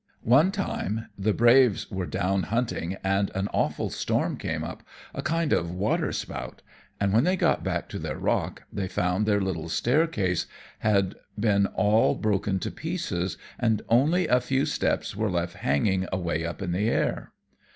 [0.25, 4.81] "One time the braves were down hunting and an awful storm came up
[5.13, 6.63] a kind of waterspout
[6.99, 10.47] and when they got back to their rock they found their little staircase
[10.79, 16.47] had been all broken to pieces, and only a few steps were left hanging away
[16.47, 17.31] up in the air.